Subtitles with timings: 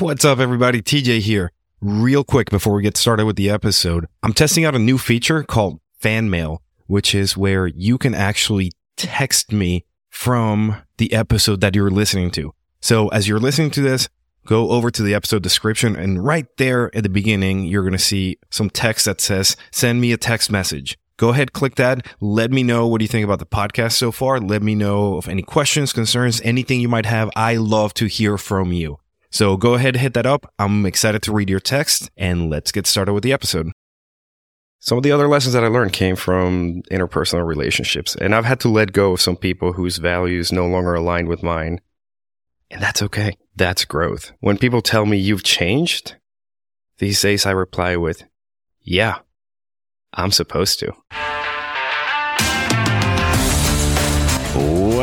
[0.00, 0.80] What's up, everybody?
[0.80, 1.52] TJ here.
[1.82, 5.42] Real quick before we get started with the episode, I'm testing out a new feature
[5.42, 11.74] called Fan Mail, which is where you can actually text me from the episode that
[11.74, 12.54] you're listening to.
[12.80, 14.08] So as you're listening to this,
[14.46, 17.98] go over to the episode description and right there at the beginning, you're going to
[17.98, 20.96] see some text that says, send me a text message.
[21.18, 22.06] Go ahead, click that.
[22.22, 24.40] Let me know what you think about the podcast so far.
[24.40, 27.28] Let me know of any questions, concerns, anything you might have.
[27.36, 28.99] I love to hear from you.
[29.30, 30.52] So go ahead, and hit that up.
[30.58, 33.70] I'm excited to read your text and let's get started with the episode.
[34.80, 38.60] Some of the other lessons that I learned came from interpersonal relationships, and I've had
[38.60, 41.80] to let go of some people whose values no longer align with mine.
[42.70, 43.36] And that's okay.
[43.54, 44.32] That's growth.
[44.40, 46.16] When people tell me you've changed,
[46.98, 48.24] these days I reply with,
[48.80, 49.18] yeah,
[50.14, 50.92] I'm supposed to.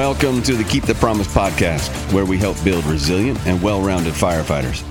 [0.07, 4.13] Welcome to the Keep the Promise podcast, where we help build resilient and well rounded
[4.13, 4.81] firefighters.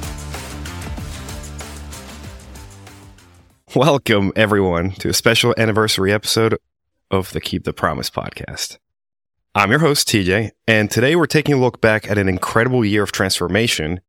[3.75, 6.59] Welcome, everyone, to a special anniversary episode
[7.11, 8.77] of the Keep the Promise podcast.
[9.55, 13.03] I'm your host, TJ, and today we're taking a look back at an incredible year
[13.03, 14.03] of transformation,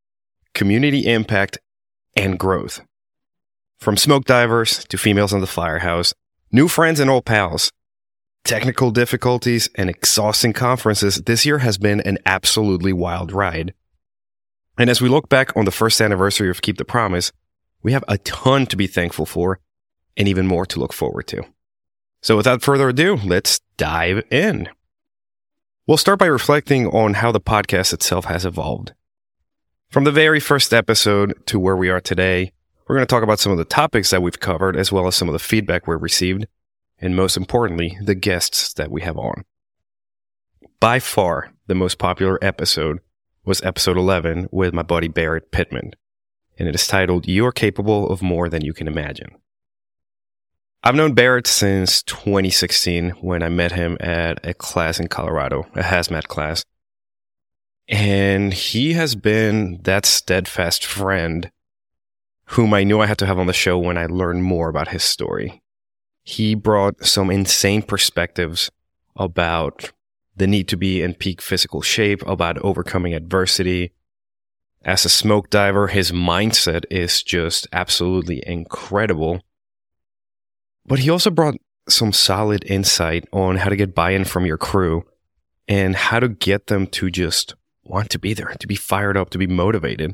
[0.53, 1.57] community impact,
[2.17, 2.81] and growth.
[3.79, 6.13] From smoke divers to females in the firehouse,
[6.51, 7.71] new friends and old pals,
[8.47, 13.73] technical difficulties, and exhausting conferences, this year has been an absolutely wild ride.
[14.77, 17.33] And as we look back on the first anniversary of Keep the Promise,
[17.83, 19.59] we have a ton to be thankful for
[20.15, 21.43] and even more to look forward to.
[22.21, 24.69] So without further ado, let's dive in.
[25.85, 28.93] We'll start by reflecting on how the podcast itself has evolved.
[29.89, 32.53] From the very first episode to where we are today,
[32.87, 35.15] we're going to talk about some of the topics that we've covered, as well as
[35.15, 36.47] some of the feedback we've received,
[36.99, 39.45] and most importantly, the guests that we have on.
[40.79, 42.99] By far, the most popular episode
[43.45, 45.93] was episode 11 with my buddy Barrett Pittman,
[46.57, 49.29] and it is titled You Are Capable of More Than You Can Imagine.
[50.83, 55.81] I've known Barrett since 2016 when I met him at a class in Colorado, a
[55.81, 56.63] hazmat class.
[57.87, 61.51] And he has been that steadfast friend
[62.51, 64.89] whom I knew I had to have on the show when I learned more about
[64.89, 65.61] his story.
[66.27, 68.69] He brought some insane perspectives
[69.15, 69.93] about
[70.35, 73.93] the need to be in peak physical shape, about overcoming adversity.
[74.83, 79.41] As a smoke diver, his mindset is just absolutely incredible.
[80.85, 81.55] But he also brought
[81.87, 85.05] some solid insight on how to get buy in from your crew
[85.65, 87.55] and how to get them to just
[87.85, 90.13] want to be there, to be fired up, to be motivated.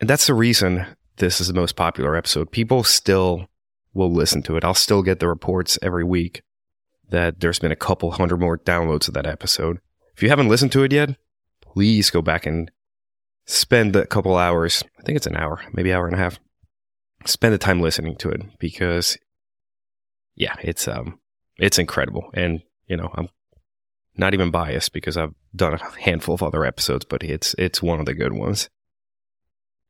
[0.00, 0.86] And that's the reason
[1.16, 2.50] this is the most popular episode.
[2.50, 3.48] People still
[3.94, 4.64] will listen to it.
[4.64, 6.42] I'll still get the reports every week
[7.10, 9.78] that there's been a couple hundred more downloads of that episode.
[10.16, 11.16] If you haven't listened to it yet,
[11.60, 12.70] please go back and
[13.46, 14.82] spend a couple hours.
[14.98, 16.38] I think it's an hour, maybe hour and a half.
[17.26, 19.16] Spend the time listening to it because
[20.34, 21.20] yeah, it's um
[21.58, 22.30] it's incredible.
[22.34, 23.28] And, you know, I'm
[24.16, 28.00] not even biased because I've done a handful of other episodes, but it's it's one
[28.00, 28.68] of the good ones.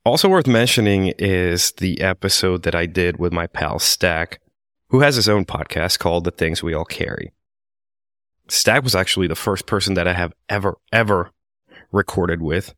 [0.04, 4.38] Also worth mentioning is the episode that I did with my pal Stack,
[4.88, 7.32] who has his own podcast called The Things We All Carry.
[8.48, 11.30] Stack was actually the first person that I have ever, ever
[11.90, 12.74] recorded with.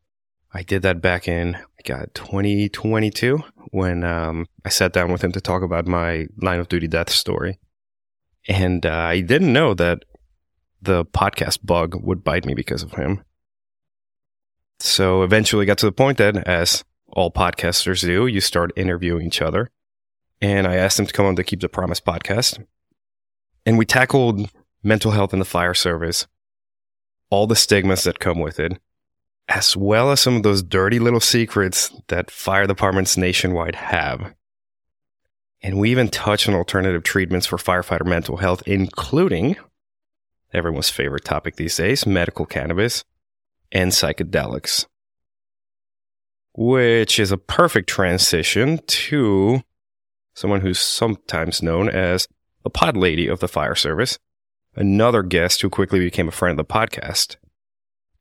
[0.54, 3.42] I did that back in, God, 2022
[3.72, 7.10] when um, I sat down with him to talk about my line of duty death
[7.10, 7.58] story.
[8.46, 10.04] And uh, I didn't know that
[10.80, 13.24] the podcast bug would bite me because of him.
[14.78, 16.84] So eventually got to the point that as
[17.16, 18.26] all podcasters do.
[18.26, 19.70] You start interviewing each other.
[20.42, 22.62] And I asked him to come on the Keep the Promise podcast.
[23.64, 24.50] And we tackled
[24.82, 26.26] mental health in the fire service,
[27.30, 28.78] all the stigmas that come with it,
[29.48, 34.34] as well as some of those dirty little secrets that fire departments nationwide have.
[35.62, 39.56] And we even touch on alternative treatments for firefighter mental health, including
[40.52, 43.04] everyone's favorite topic these days medical cannabis
[43.72, 44.84] and psychedelics
[46.56, 49.62] which is a perfect transition to
[50.34, 52.26] someone who's sometimes known as
[52.64, 54.18] the pod lady of the fire service,
[54.74, 57.36] another guest who quickly became a friend of the podcast.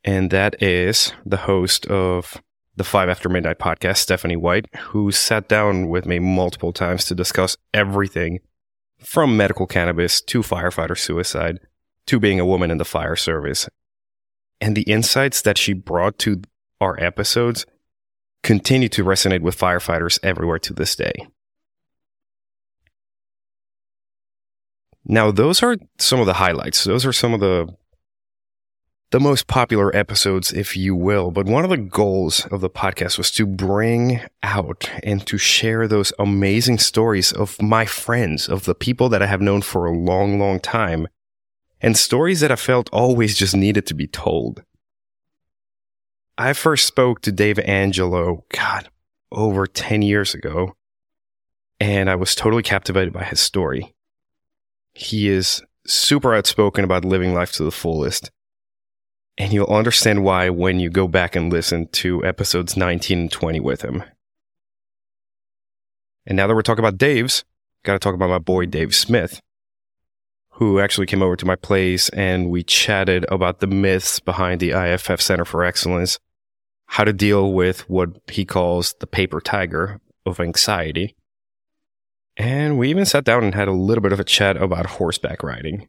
[0.03, 2.41] And that is the host of
[2.75, 7.15] the Five After Midnight podcast, Stephanie White, who sat down with me multiple times to
[7.15, 8.39] discuss everything
[8.99, 11.59] from medical cannabis to firefighter suicide
[12.07, 13.69] to being a woman in the fire service.
[14.59, 16.41] And the insights that she brought to
[16.81, 17.65] our episodes
[18.45, 21.27] continue to resonate with firefighters everywhere to this day.
[25.03, 26.83] Now, those are some of the highlights.
[26.83, 27.67] Those are some of the
[29.11, 31.31] the most popular episodes, if you will.
[31.31, 35.87] But one of the goals of the podcast was to bring out and to share
[35.87, 39.97] those amazing stories of my friends, of the people that I have known for a
[39.97, 41.07] long, long time,
[41.81, 44.63] and stories that I felt always just needed to be told.
[46.37, 48.89] I first spoke to Dave Angelo, God,
[49.31, 50.75] over 10 years ago,
[51.79, 53.95] and I was totally captivated by his story.
[54.93, 58.31] He is super outspoken about living life to the fullest.
[59.37, 63.59] And you'll understand why when you go back and listen to episodes 19 and 20
[63.61, 64.03] with him.
[66.25, 67.45] And now that we're talking about Dave's,
[67.83, 69.41] got to talk about my boy Dave Smith,
[70.51, 74.71] who actually came over to my place and we chatted about the myths behind the
[74.71, 76.17] IAFF Center for Excellence,
[76.87, 81.15] how to deal with what he calls the paper tiger of anxiety.
[82.37, 85.43] And we even sat down and had a little bit of a chat about horseback
[85.43, 85.87] riding.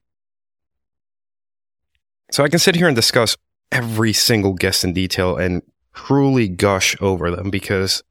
[2.30, 3.36] So I can sit here and discuss
[3.72, 5.62] every single guest in detail and
[5.94, 8.02] truly gush over them because,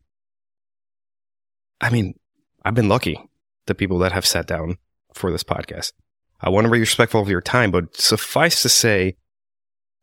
[1.80, 2.16] I mean,
[2.64, 3.20] I've been lucky,
[3.68, 4.78] the people that have sat down
[5.14, 5.94] for this podcast.
[6.42, 9.16] I want to be respectful of your time, but suffice to say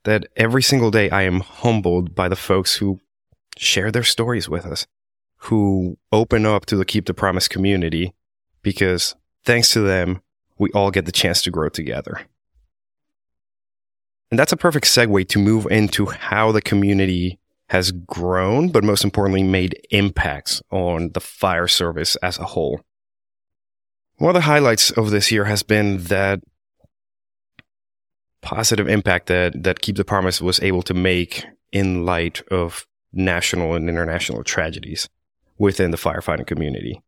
[0.04, 3.00] that every single day I am humbled by the folks who
[3.56, 4.86] share their stories with us,
[5.36, 8.12] who open up to the Keep the Promise community,
[8.62, 9.14] because
[9.44, 10.22] thanks to them,
[10.58, 12.22] we all get the chance to grow together.
[14.30, 17.38] And that's a perfect segue to move into how the community
[17.68, 22.80] has grown, but most importantly, made impacts on the fire service as a whole.
[24.16, 26.40] One of the highlights of this year has been that
[28.42, 33.74] positive impact that, that Keep the Promise was able to make in light of national
[33.74, 35.08] and international tragedies
[35.58, 37.00] within the firefighting community.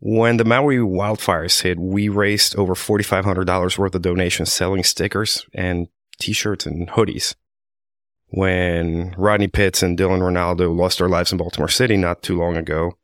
[0.00, 5.88] When the Maui wildfires hit, we raised over $4,500 worth of donations selling stickers and
[6.18, 7.34] t-shirts and hoodies.
[8.28, 12.56] When Rodney Pitts and Dillon Rinaldo lost their lives in Baltimore City not too long
[12.56, 12.96] ago,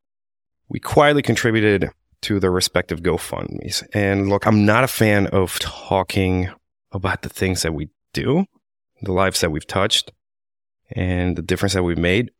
[0.69, 1.91] we quietly contributed
[2.23, 3.85] to their respective GoFundMe's.
[3.93, 6.50] And look, I'm not a fan of talking
[6.93, 8.46] about the things that we do,
[9.02, 10.12] the lives that we've touched,
[10.90, 12.31] and the difference that we've made,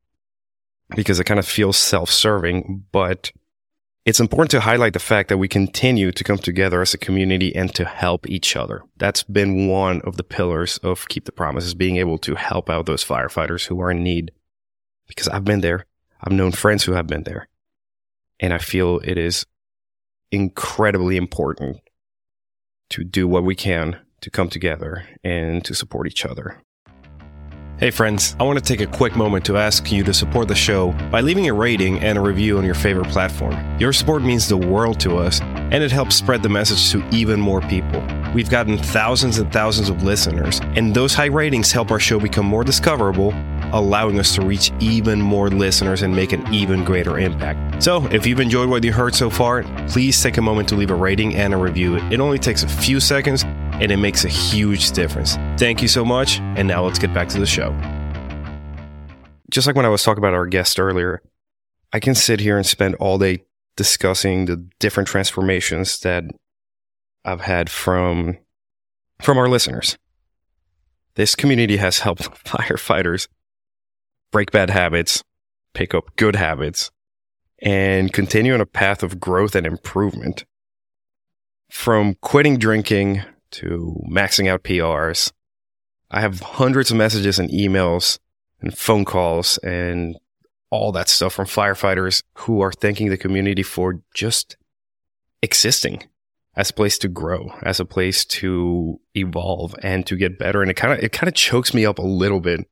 [0.96, 3.30] because it kind of feels self-serving, but
[4.06, 7.54] it's important to highlight the fact that we continue to come together as a community
[7.54, 8.82] and to help each other.
[8.96, 12.86] That's been one of the pillars of Keep the Promises, being able to help out
[12.86, 14.30] those firefighters who are in need.
[15.06, 15.84] Because I've been there.
[16.22, 17.48] I've known friends who have been there.
[18.40, 19.44] And I feel it is
[20.30, 21.80] incredibly important
[22.90, 26.62] to do what we can to come together and to support each other.
[27.79, 30.55] Hey, friends, I want to take a quick moment to ask you to support the
[30.56, 33.55] show by leaving a rating and a review on your favorite platform.
[33.79, 37.38] Your support means the world to us, and it helps spread the message to even
[37.38, 38.05] more people.
[38.35, 42.47] We've gotten thousands and thousands of listeners, and those high ratings help our show become
[42.47, 43.32] more discoverable,
[43.73, 47.81] allowing us to reach even more listeners and make an even greater impact.
[47.81, 50.91] So, if you've enjoyed what you heard so far, please take a moment to leave
[50.91, 51.94] a rating and a review.
[52.11, 53.44] It only takes a few seconds
[53.80, 55.36] and it makes a huge difference.
[55.56, 57.72] Thank you so much, and now let's get back to the show.
[59.50, 61.22] Just like when I was talking about our guest earlier,
[61.92, 63.44] I can sit here and spend all day
[63.76, 66.25] discussing the different transformations that
[67.25, 68.36] I've had from
[69.20, 69.96] from our listeners.
[71.14, 73.28] This community has helped firefighters
[74.31, 75.22] break bad habits,
[75.72, 76.90] pick up good habits,
[77.60, 80.44] and continue on a path of growth and improvement.
[81.70, 85.32] From quitting drinking to maxing out PRs.
[86.10, 88.19] I have hundreds of messages and emails
[88.60, 90.17] and phone calls and
[90.70, 94.56] all that stuff from firefighters who are thanking the community for just
[95.43, 96.05] existing
[96.56, 100.60] as a place to grow, as a place to evolve and to get better.
[100.60, 102.69] And it kind of, it kind of chokes me up a little bit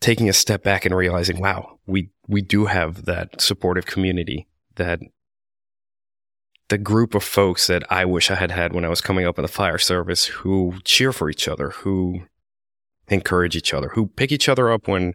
[0.00, 5.00] taking a step back and realizing, wow, we, we do have that supportive community that
[6.70, 9.38] the group of folks that I wish I had had when I was coming up
[9.38, 12.22] in the fire service who cheer for each other, who
[13.08, 15.14] encourage each other, who pick each other up when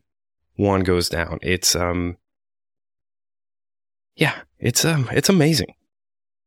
[0.56, 1.40] one goes down.
[1.42, 2.18] It's um
[4.16, 5.74] yeah, it's um it's amazing.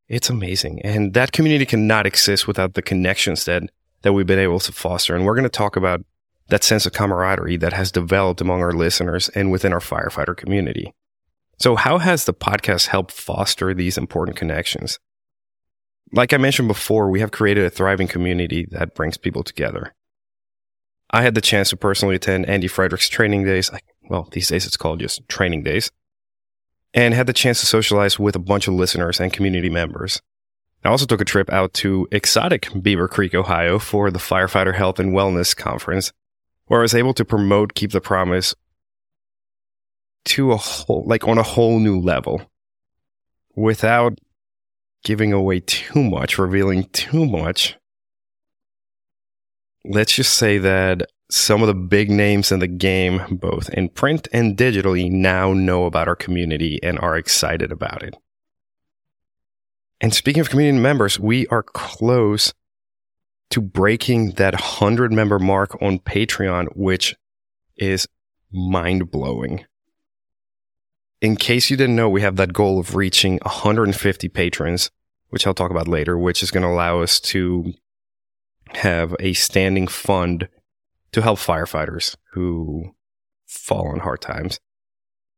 [0.08, 0.80] It's amazing.
[0.82, 3.62] And that community cannot exist without the connections that
[4.02, 5.16] that we've been able to foster.
[5.16, 6.02] And we're going to talk about
[6.48, 10.94] that sense of camaraderie that has developed among our listeners and within our firefighter community.
[11.60, 15.00] So, how has the podcast helped foster these important connections?
[16.12, 19.92] Like I mentioned before, we have created a thriving community that brings people together.
[21.10, 23.70] I had the chance to personally attend Andy Fredericks training days.
[24.08, 25.90] Well, these days it's called just training days.
[26.94, 30.22] And had the chance to socialize with a bunch of listeners and community members.
[30.84, 35.12] I also took a trip out to exotic Beavercreek, Ohio for the Firefighter Health and
[35.12, 36.12] Wellness Conference,
[36.66, 38.54] where I was able to promote Keep the Promise
[40.28, 42.42] to a whole, like on a whole new level
[43.56, 44.18] without
[45.04, 47.76] giving away too much, revealing too much.
[49.84, 54.28] Let's just say that some of the big names in the game, both in print
[54.32, 58.14] and digitally, now know about our community and are excited about it.
[60.00, 62.52] And speaking of community members, we are close
[63.50, 67.16] to breaking that 100 member mark on Patreon, which
[67.76, 68.06] is
[68.52, 69.64] mind blowing.
[71.20, 74.90] In case you didn't know, we have that goal of reaching 150 patrons,
[75.30, 77.72] which I'll talk about later, which is going to allow us to
[78.74, 80.48] have a standing fund
[81.12, 82.94] to help firefighters who
[83.46, 84.60] fall on hard times.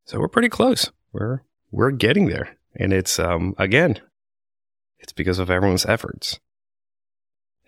[0.04, 0.90] So we're pretty close.
[1.12, 2.58] We're we're getting there.
[2.76, 4.00] And it's um again,
[4.98, 6.40] it's because of everyone's efforts.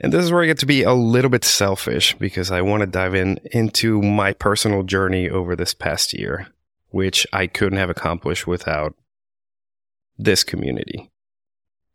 [0.00, 2.80] And this is where I get to be a little bit selfish because I want
[2.80, 6.48] to dive in into my personal journey over this past year,
[6.92, 8.94] which I couldn't have accomplished without
[10.16, 11.10] this community.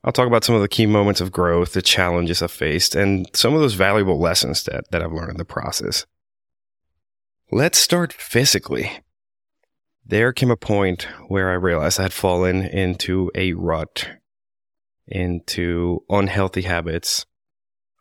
[0.04, 3.28] I'll talk about some of the key moments of growth, the challenges I've faced, and
[3.34, 6.06] some of those valuable lessons that, that I've learned in the process.
[7.52, 8.92] Let's start physically.
[10.06, 14.10] There came a point where I realized I had fallen into a rut
[15.08, 17.26] into unhealthy habits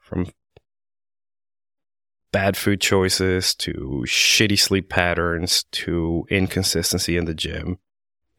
[0.00, 0.26] from
[2.36, 7.78] bad food choices to shitty sleep patterns to inconsistency in the gym.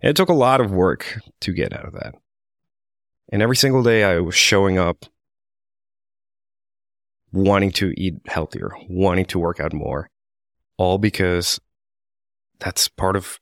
[0.01, 2.13] It took a lot of work to get out of that.
[3.29, 5.05] And every single day I was showing up
[7.33, 10.11] wanting to eat healthier, wanting to work out more,
[10.77, 11.59] all because
[12.59, 13.39] that's part of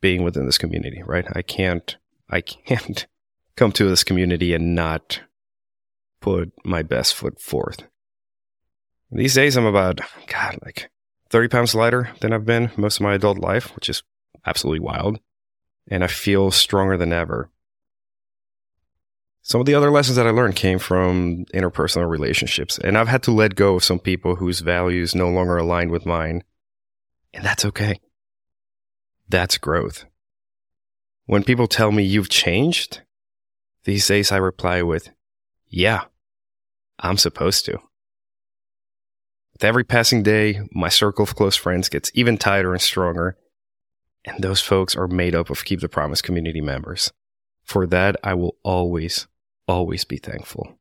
[0.00, 1.26] being within this community, right?
[1.36, 1.98] I can't,
[2.30, 3.06] I can't
[3.56, 5.20] come to this community and not
[6.22, 7.89] put my best foot forth.
[9.12, 10.90] These days, I'm about, God, like
[11.30, 14.02] 30 pounds lighter than I've been most of my adult life, which is
[14.46, 15.18] absolutely wild.
[15.88, 17.50] And I feel stronger than ever.
[19.42, 23.22] Some of the other lessons that I learned came from interpersonal relationships, and I've had
[23.24, 26.44] to let go of some people whose values no longer aligned with mine.
[27.34, 27.98] And that's okay.
[29.28, 30.04] That's growth.
[31.26, 33.00] When people tell me you've changed,
[33.84, 35.10] these days I reply with,
[35.68, 36.04] Yeah,
[36.98, 37.78] I'm supposed to.
[39.60, 43.36] With every passing day, my circle of close friends gets even tighter and stronger,
[44.24, 47.12] and those folks are made up of Keep the Promise community members.
[47.62, 49.26] For that, I will always,
[49.68, 50.78] always be thankful.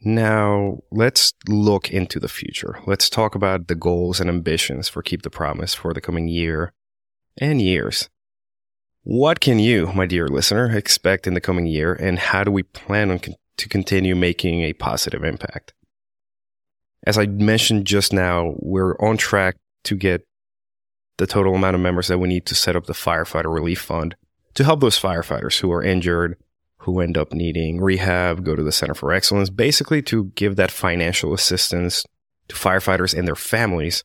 [0.00, 2.78] Now, let's look into the future.
[2.86, 6.72] Let's talk about the goals and ambitions for Keep the Promise for the coming year
[7.36, 8.08] and years.
[9.02, 12.62] What can you, my dear listener, expect in the coming year, and how do we
[12.62, 15.74] plan on con- to continue making a positive impact?
[17.04, 20.26] As I mentioned just now, we're on track to get
[21.16, 24.16] the total amount of members that we need to set up the firefighter relief fund
[24.54, 26.36] to help those firefighters who are injured,
[26.78, 30.70] who end up needing rehab, go to the Center for Excellence, basically to give that
[30.70, 32.04] financial assistance
[32.48, 34.04] to firefighters and their families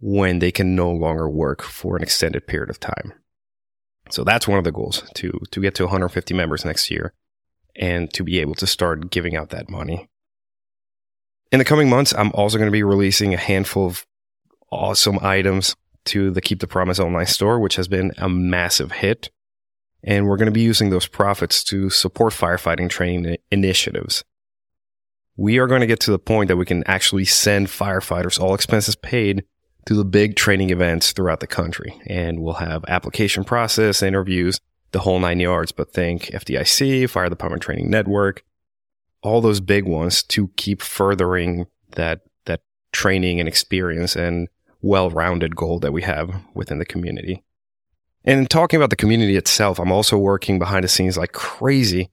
[0.00, 3.12] when they can no longer work for an extended period of time.
[4.10, 7.12] So that's one of the goals to to get to 150 members next year
[7.76, 10.09] and to be able to start giving out that money.
[11.52, 14.06] In the coming months, I'm also going to be releasing a handful of
[14.70, 19.30] awesome items to the Keep the Promise online store, which has been a massive hit.
[20.04, 24.24] And we're going to be using those profits to support firefighting training initiatives.
[25.36, 28.54] We are going to get to the point that we can actually send firefighters, all
[28.54, 29.44] expenses paid,
[29.86, 32.00] to the big training events throughout the country.
[32.06, 34.60] And we'll have application process, interviews,
[34.92, 38.44] the whole nine yards, but think FDIC, Fire Department Training Network,
[39.22, 42.60] all those big ones to keep furthering that, that
[42.92, 44.48] training and experience and
[44.82, 47.44] well-rounded goal that we have within the community.
[48.24, 52.10] And talking about the community itself, I'm also working behind the scenes like crazy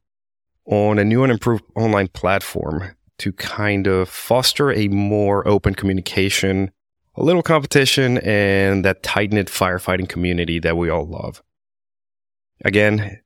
[0.66, 6.72] on a new and improved online platform to kind of foster a more open communication
[7.18, 11.42] a little competition and that tight knit firefighting community that we all love.
[12.64, 13.20] Again,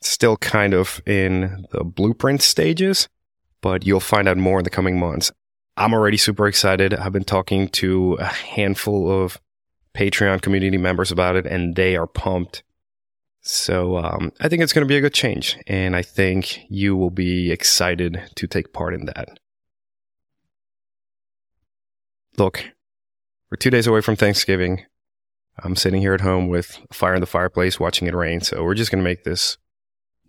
[0.00, 3.08] still kind of in the blueprint stages,
[3.62, 5.32] but you'll find out more in the coming months.
[5.76, 6.92] I'm already super excited.
[6.92, 9.40] I've been talking to a handful of
[9.94, 12.62] Patreon community members about it, and they are pumped.
[13.40, 16.94] So um, I think it's going to be a good change, and I think you
[16.94, 19.40] will be excited to take part in that.
[22.36, 22.64] Look,
[23.50, 24.84] we're two days away from Thanksgiving.
[25.62, 28.40] I'm sitting here at home with a fire in the fireplace watching it rain.
[28.40, 29.58] So we're just going to make this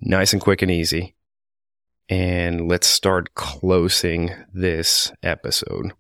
[0.02, 1.16] nice and quick and easy.
[2.10, 5.93] And let's start closing this episode.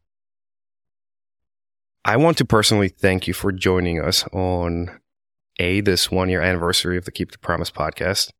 [2.05, 4.99] I want to personally thank you for joining us on
[5.59, 8.31] A, this one year anniversary of the Keep the Promise podcast,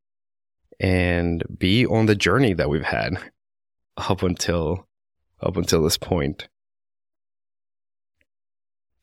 [0.80, 3.14] and B, on the journey that we've had
[3.98, 4.88] up until
[5.42, 6.50] up until this point.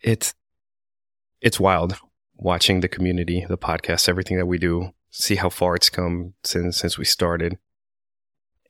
[0.03, 0.35] It's
[1.41, 1.97] it's wild
[2.37, 6.77] watching the community, the podcast, everything that we do, see how far it's come since
[6.77, 7.59] since we started.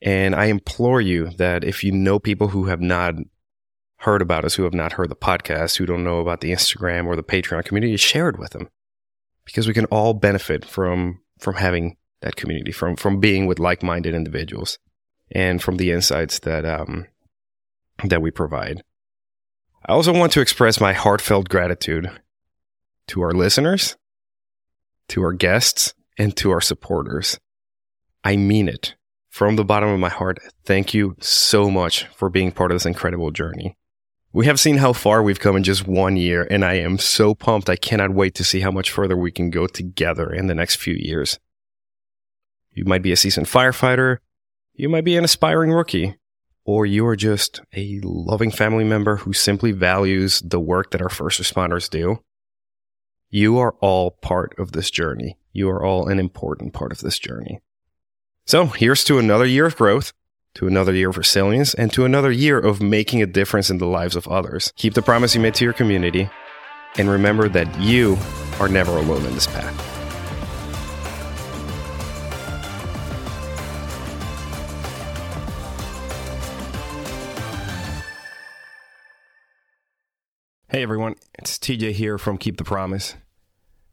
[0.02, 3.14] And I implore you that if you know people who have not
[3.98, 7.06] heard about us, who have not heard the podcast, who don't know about the Instagram
[7.06, 8.68] or the Patreon community, share it with them.
[9.44, 14.14] Because we can all benefit from from having that community, from from being with like-minded
[14.14, 14.78] individuals
[15.32, 17.06] and from the insights that um
[18.04, 18.82] that we provide.
[19.86, 22.10] I also want to express my heartfelt gratitude
[23.08, 23.96] to our listeners,
[25.08, 27.38] to our guests, and to our supporters.
[28.24, 28.94] I mean it
[29.30, 30.38] from the bottom of my heart.
[30.64, 33.76] Thank you so much for being part of this incredible journey.
[34.32, 37.34] We have seen how far we've come in just one year, and I am so
[37.34, 37.70] pumped.
[37.70, 40.76] I cannot wait to see how much further we can go together in the next
[40.76, 41.38] few years.
[42.72, 44.18] You might be a seasoned firefighter,
[44.74, 46.16] you might be an aspiring rookie,
[46.64, 51.08] or you are just a loving family member who simply values the work that our
[51.08, 52.22] first responders do.
[53.28, 55.38] You are all part of this journey.
[55.52, 57.60] You are all an important part of this journey.
[58.46, 60.12] So here's to another year of growth,
[60.56, 63.86] to another year of resilience, and to another year of making a difference in the
[63.86, 64.72] lives of others.
[64.76, 66.28] Keep the promise you made to your community,
[66.98, 68.18] and remember that you
[68.58, 69.86] are never alone in this path.
[80.68, 83.16] Hey everyone, it's TJ here from Keep the Promise.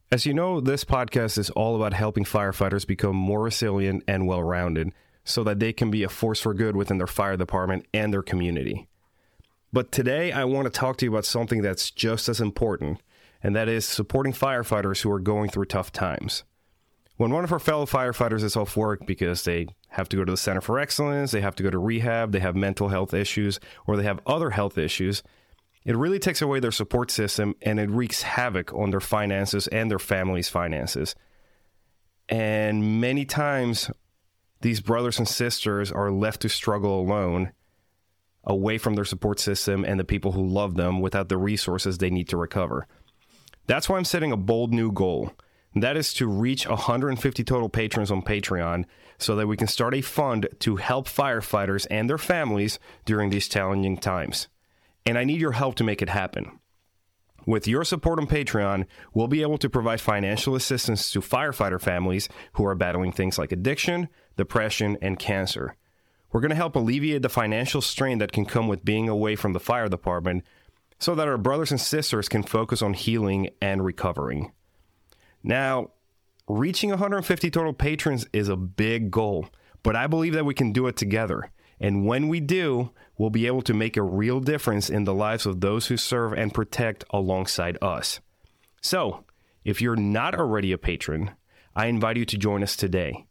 [0.09, 4.41] As you know, this podcast is all about helping firefighters become more resilient and well
[4.41, 4.93] rounded
[5.25, 8.21] so that they can be a force for good within their fire department and their
[8.21, 8.87] community.
[9.73, 13.01] But today, I want to talk to you about something that's just as important,
[13.43, 16.45] and that is supporting firefighters who are going through tough times.
[17.17, 20.31] When one of our fellow firefighters is off work because they have to go to
[20.31, 23.59] the Center for Excellence, they have to go to rehab, they have mental health issues,
[23.85, 25.21] or they have other health issues,
[25.87, 29.89] it really takes away their support system and it wreaks havoc on their finances and
[29.89, 31.15] their family's finances.
[32.27, 33.89] And many times,
[34.59, 37.53] these brothers and sisters are left to struggle alone,
[38.43, 42.09] away from their support system and the people who love them without the resources they
[42.09, 42.85] need to recover.
[43.67, 45.31] That's why I'm setting a bold new goal.
[45.73, 48.83] That is to reach 150 total patrons on Patreon
[49.19, 53.47] so that we can start a fund to help firefighters and their families during these
[53.47, 54.49] challenging times
[55.07, 56.59] and I need your help to make it happen.
[57.45, 62.27] With your support on Patreon, we'll be able to provide financial assistance to firefighter families
[62.53, 65.77] who are battling things like addiction, depression, and cancer.
[66.29, 69.53] We're going to help alleviate the financial strain that can come with being away from
[69.53, 70.43] the fire department
[70.99, 74.51] so that our brothers and sisters can focus on healing and recovering.
[75.41, 75.91] Now,
[76.49, 79.47] reaching 150 total patrons is a big goal,
[79.83, 81.49] but I believe that we can do it together.
[81.79, 85.45] And when we do, we'll be able to make a real difference in the lives
[85.45, 88.19] of those who serve and protect alongside us.
[88.81, 89.25] So,
[89.63, 91.31] if you're not already a patron,
[91.75, 93.25] I invite you to join us today.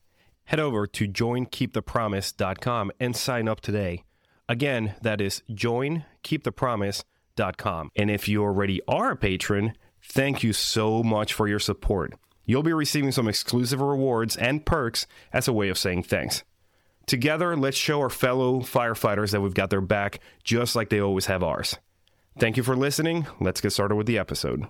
[0.44, 4.04] Head over to joinkeepthepromise.com and sign up today.
[4.48, 7.90] Again, that is joinkeepthepromise.com.
[7.96, 9.72] And if you already are a patron,
[10.02, 12.14] thank you so much for your support.
[12.44, 16.44] You'll be receiving some exclusive rewards and perks as a way of saying thanks.
[17.06, 21.26] Together, let's show our fellow firefighters that we've got their back just like they always
[21.26, 21.76] have ours.
[22.38, 23.26] Thank you for listening.
[23.40, 24.64] Let's get started with the episode.